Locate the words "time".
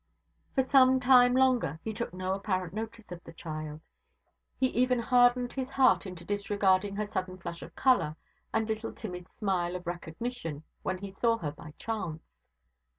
0.99-1.35